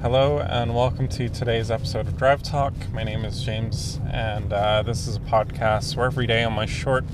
[0.00, 2.72] Hello, and welcome to today's episode of Drive Talk.
[2.92, 6.66] My name is James, and uh, this is a podcast where every day on my
[6.66, 7.04] short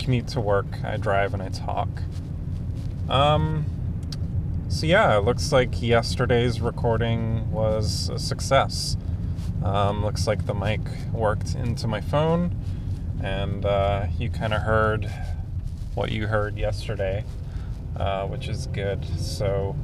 [0.00, 1.88] commute to work, I drive and I talk.
[3.08, 3.64] Um,
[4.68, 8.96] so, yeah, it looks like yesterday's recording was a success.
[9.62, 10.80] Um, looks like the mic
[11.12, 12.56] worked into my phone,
[13.22, 15.08] and uh, you kind of heard
[15.94, 17.24] what you heard yesterday,
[17.96, 19.04] uh, which is good.
[19.20, 19.76] So,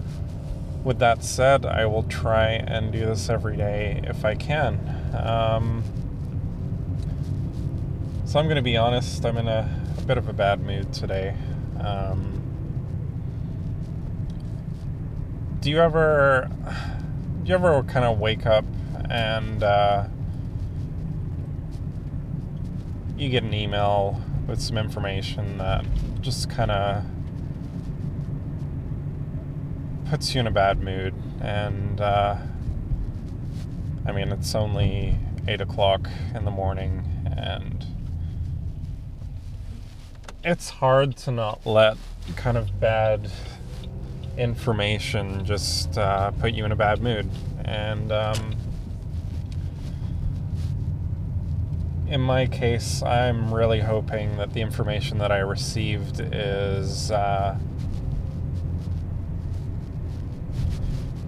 [0.83, 4.79] with that said, I will try and do this every day if I can.
[5.15, 5.85] Um,
[8.25, 10.93] so I'm going to be honest, I'm in a, a, bit of a bad mood
[10.93, 11.35] today.
[11.81, 12.41] Um,
[15.61, 16.49] do you ever,
[17.43, 18.65] do you ever kind of wake up
[19.11, 20.05] and uh,
[23.19, 25.85] you get an email with some information that
[26.23, 27.05] just kind of
[30.11, 31.15] puts you in a bad mood.
[31.41, 32.37] And uh,
[34.05, 37.05] I mean, it's only 8 o'clock in the morning,
[37.37, 37.87] and
[40.43, 41.97] it's hard to not let
[42.35, 43.31] kind of bad
[44.37, 47.31] information just uh, put you in a bad mood.
[47.65, 48.57] And um,
[52.09, 57.13] in my case, I'm really hoping that the information that I received is.
[57.13, 57.57] Uh,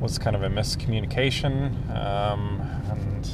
[0.02, 3.30] was kind of a miscommunication, um, and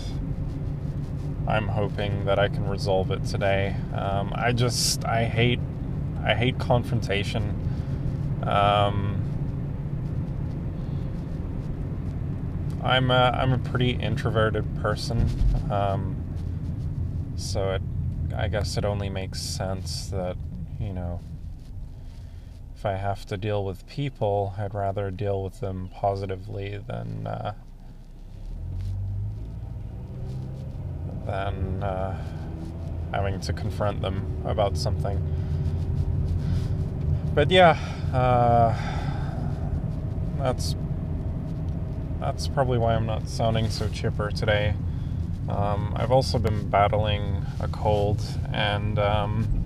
[1.49, 3.75] I'm hoping that I can resolve it today.
[3.95, 5.61] Um, I just I hate
[6.23, 7.55] I hate confrontation.
[8.43, 9.23] Um,
[12.85, 15.27] I'm a, I'm a pretty introverted person,
[15.71, 16.17] um,
[17.37, 17.83] so it
[18.37, 20.37] I guess it only makes sense that
[20.79, 21.21] you know
[22.79, 27.55] if I have to deal with people, I'd rather deal with them positively than uh,
[31.27, 32.25] than uh,
[33.13, 35.21] having to confront them about something.
[37.35, 37.77] But yeah,
[38.15, 38.77] uh,
[40.39, 40.77] that's
[42.21, 44.75] that's probably why I'm not sounding so chipper today.
[45.49, 49.01] Um, I've also been battling a cold and.
[49.01, 49.58] Um,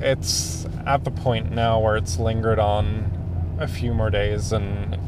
[0.00, 4.98] it's at the point now where it's lingered on a few more days than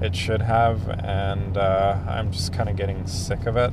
[0.00, 3.72] it should have, and uh, I'm just kind of getting sick of it.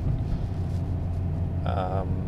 [1.66, 2.24] Um,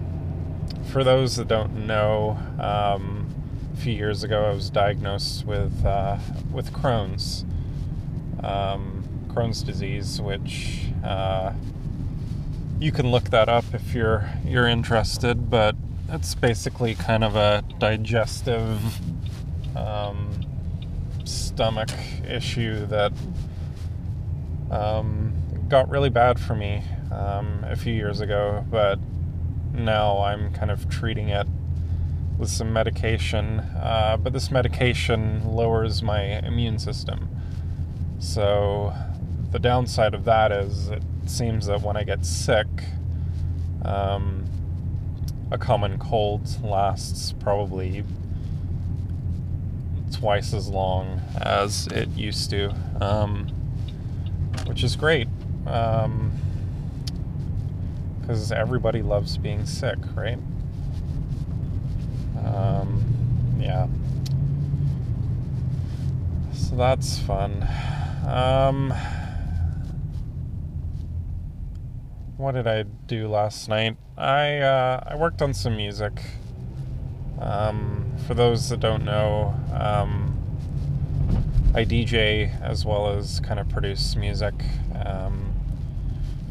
[0.90, 3.34] for those that don't know, um,
[3.72, 6.18] a few years ago I was diagnosed with uh,
[6.52, 7.44] with Crohn's,
[8.42, 11.52] um, Crohn's disease, which uh,
[12.78, 15.74] you can look that up if you're you're interested, but
[16.08, 18.80] it's basically kind of a digestive
[19.76, 20.30] um,
[21.24, 21.90] stomach
[22.28, 23.12] issue that
[24.70, 25.34] um,
[25.68, 28.98] got really bad for me um, a few years ago, but
[29.72, 31.46] now I'm kind of treating it
[32.38, 33.60] with some medication.
[33.60, 37.28] Uh, but this medication lowers my immune system.
[38.18, 38.92] So
[39.50, 42.66] the downside of that is it seems that when I get sick,
[43.84, 44.44] um,
[45.50, 48.04] a common cold lasts probably
[50.12, 53.46] twice as long as it used to, um,
[54.66, 55.28] which is great
[55.64, 56.02] because
[58.52, 60.38] um, everybody loves being sick, right?
[62.44, 63.04] Um,
[63.58, 63.88] yeah.
[66.54, 67.68] So that's fun.
[68.26, 68.92] Um,
[72.36, 73.96] what did I do last night?
[74.16, 76.20] I uh, I worked on some music.
[77.40, 80.36] Um, for those that don't know, um,
[81.74, 84.54] I DJ as well as kind of produce music,
[84.94, 85.52] um,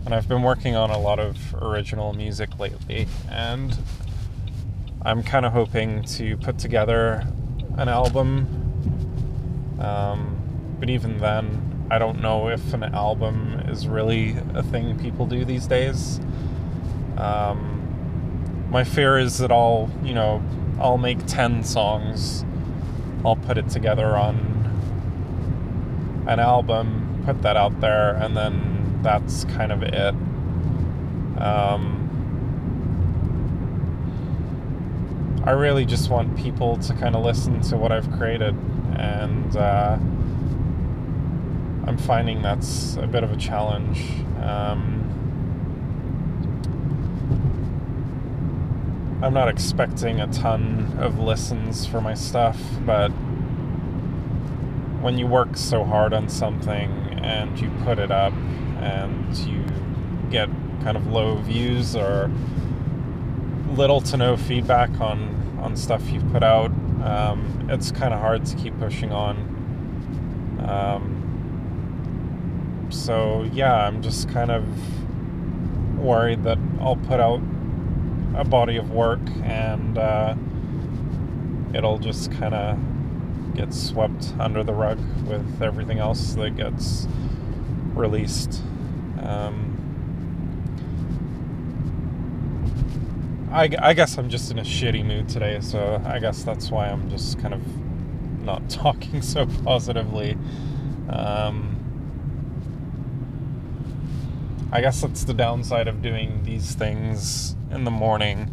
[0.06, 3.08] and I've been working on a lot of original music lately.
[3.30, 3.78] And
[5.04, 7.28] I'm kind of hoping to put together
[7.78, 8.48] an album.
[9.80, 15.28] Um, but even then, I don't know if an album is really a thing people
[15.28, 16.20] do these days.
[17.18, 20.42] Um, my fear is that I'll, you know,
[20.80, 22.44] I'll make 10 songs,
[23.24, 24.64] I'll put it together on
[26.28, 30.16] an album, put that out there, and then that's kind of it.
[31.40, 32.02] Um,
[35.46, 38.56] I really just want people to kind of listen to what I've created
[38.98, 39.56] and.
[39.56, 40.00] Uh,
[41.88, 44.02] I'm finding that's a bit of a challenge.
[44.42, 45.02] Um,
[49.22, 53.10] I'm not expecting a ton of listens for my stuff, but
[55.02, 56.92] when you work so hard on something
[57.22, 58.34] and you put it up
[58.80, 59.64] and you
[60.32, 60.50] get
[60.82, 62.32] kind of low views or
[63.72, 66.72] little to no feedback on on stuff you've put out,
[67.04, 69.38] um, it's kind of hard to keep pushing on.
[70.68, 71.25] Um,
[72.90, 74.66] so yeah, I'm just kind of
[76.00, 77.42] worried that I'll put out
[78.36, 80.36] a body of work and uh,
[81.74, 82.78] it'll just kind of
[83.56, 87.08] get swept under the rug with everything else that gets
[87.94, 88.62] released.
[89.22, 89.72] Um,
[93.52, 96.90] I, I guess I'm just in a shitty mood today, so I guess that's why
[96.90, 97.62] I'm just kind of
[98.44, 100.38] not talking so positively.
[101.10, 101.95] Um,
[104.76, 108.52] I guess that's the downside of doing these things in the morning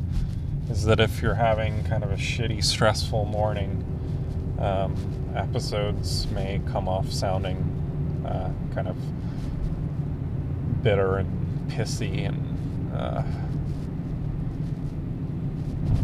[0.70, 3.84] is that if you're having kind of a shitty, stressful morning,
[4.60, 4.94] um,
[5.34, 7.56] episodes may come off sounding
[8.24, 8.96] uh, kind of
[10.84, 13.22] bitter and pissy and uh,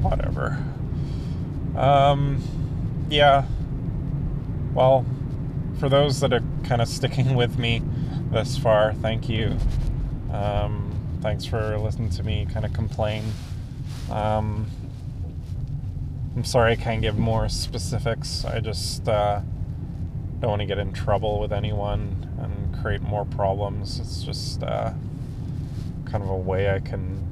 [0.00, 0.60] whatever.
[1.76, 2.42] Um,
[3.08, 3.44] yeah.
[4.74, 5.06] Well,
[5.78, 7.82] for those that are kind of sticking with me
[8.32, 9.56] this far, thank you.
[10.32, 13.24] Um, thanks for listening to me kind of complain.
[14.10, 14.70] Um,
[16.36, 18.44] I'm sorry I can't give more specifics.
[18.44, 19.40] I just uh,
[20.40, 23.98] don't want to get in trouble with anyone and create more problems.
[23.98, 24.92] It's just uh,
[26.04, 27.24] kind of a way I can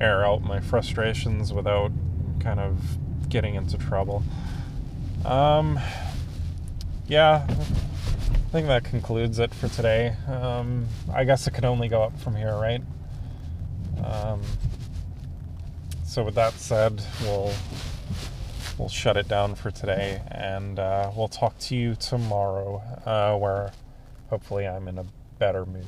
[0.00, 1.92] air out my frustrations without
[2.40, 2.98] kind of
[3.28, 4.24] getting into trouble.
[5.24, 5.78] Um,
[7.06, 7.46] yeah,
[8.50, 10.16] I think that concludes it for today.
[10.26, 12.82] Um, I guess it can only go up from here, right?
[14.04, 14.42] Um,
[16.04, 17.52] so with that said, we'll
[18.76, 23.70] we'll shut it down for today, and uh, we'll talk to you tomorrow, uh, where
[24.30, 25.04] hopefully I'm in a
[25.38, 25.86] better mood.